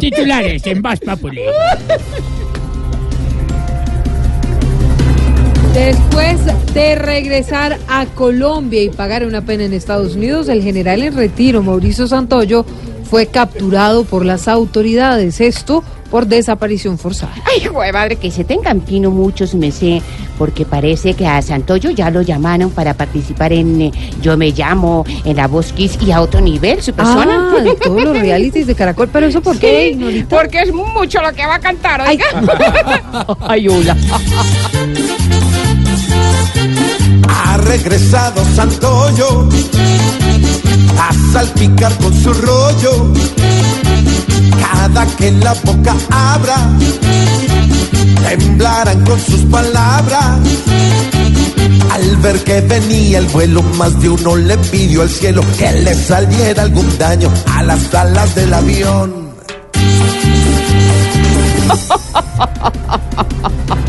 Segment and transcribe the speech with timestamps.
[0.00, 1.42] Titulares en Voz Populi.
[5.80, 6.38] Después
[6.74, 11.62] de regresar a Colombia y pagar una pena en Estados Unidos, el general en retiro,
[11.62, 12.66] Mauricio Santoyo,
[13.08, 15.40] fue capturado por las autoridades.
[15.40, 17.32] Esto por desaparición forzada.
[17.46, 20.02] Ay, güey, madre, que se tengan pino muchos, me sé,
[20.36, 25.06] porque parece que a Santoyo ya lo llamaron para participar en eh, Yo Me Llamo,
[25.24, 27.54] en La Voz Kiss y a otro nivel, su persona.
[27.56, 29.08] Ah, todos los realities de Caracol.
[29.10, 32.18] ¿Pero eso por qué, porque es mucho lo que va a cantar, Ay.
[32.34, 33.36] oiga.
[33.40, 33.96] Ay, hola.
[37.70, 39.48] Regresado Santoyo
[40.98, 43.12] a salpicar con su rollo.
[44.60, 46.56] Cada que la boca abra,
[48.28, 50.40] temblarán con sus palabras.
[51.92, 55.94] Al ver que venía el vuelo, más de uno le pidió al cielo que le
[55.94, 59.30] saliera algún daño a las alas del avión.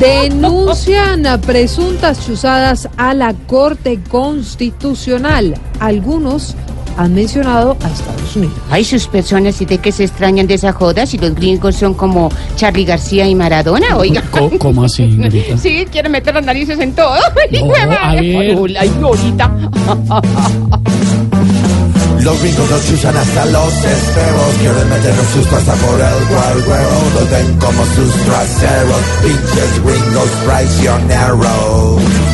[0.00, 5.54] Denuncian a presuntas chuzadas a la Corte Constitucional.
[5.78, 6.56] Algunos
[6.96, 8.54] han mencionado a Estados Unidos.
[8.70, 11.04] Ay, sus personas, ¿y de qué se extrañan de esa joda?
[11.04, 14.22] Si los gringos son como Charlie García y Maradona, oiga.
[14.58, 15.20] ¿Cómo así?
[15.60, 17.16] Sí, quieren meter las narices en todo.
[17.52, 18.76] No, a ver.
[18.78, 19.70] Ay, ahorita.
[22.22, 24.54] Los gringos nos chusan hasta los espejos.
[24.58, 27.10] Quieren meternos susto hasta por el huevo.
[27.14, 29.00] Los ven como sus traseros.
[29.22, 32.29] Pinches gringos traicioneros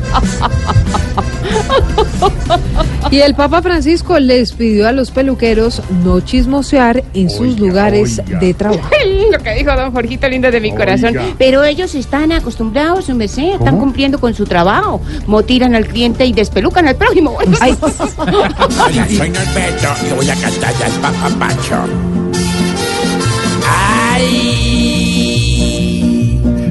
[3.10, 8.54] Y el Papa Francisco les pidió a los peluqueros no chismosear en sus lugares de
[8.54, 8.88] trabajo.
[9.32, 11.14] Lo que dijo don Jorgito lindo de mi corazón.
[11.36, 15.00] Pero ellos están acostumbrados, su merced, están cumpliendo con su trabajo.
[15.26, 17.36] Motiran al cliente y despelucan al prójimo.
[17.60, 21.84] Ay, Hola, soy Norberto y voy a cantar al papapacho.
[24.12, 24.60] ¡Ay!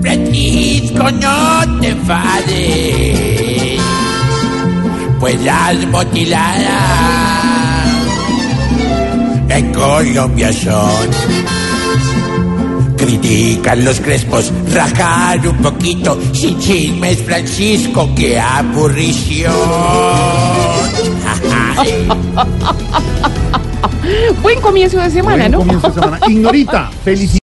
[0.00, 3.11] Francisco, no te enfades.
[5.22, 6.66] Pues las motiladas
[9.50, 11.10] en Colombia son.
[12.96, 19.54] Critican los crespos, rajar un poquito, sin chismes, Francisco, qué aburrición.
[24.42, 25.58] Buen comienzo de semana, ¿no?
[25.58, 26.18] Buen comienzo de semana.
[26.26, 27.38] Ignorita, felicidades.